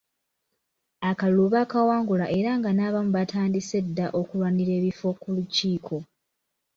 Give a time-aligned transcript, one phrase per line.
[1.09, 5.97] Akalulu baakawangula era nga n'abamu baatandise dda okulwanira ebifo ku lukiiko.